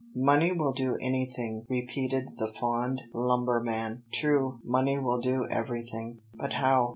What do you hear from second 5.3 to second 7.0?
everything." But how?